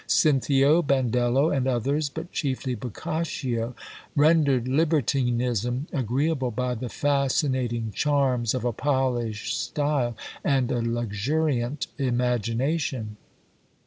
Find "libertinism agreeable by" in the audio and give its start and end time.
4.67-6.73